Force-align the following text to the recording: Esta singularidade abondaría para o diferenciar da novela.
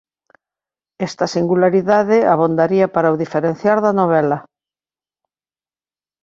Esta 1.07 1.25
singularidade 1.35 2.17
abondaría 2.33 2.87
para 2.95 3.13
o 3.13 3.19
diferenciar 3.23 3.77
da 3.85 3.97
novela. 3.99 4.37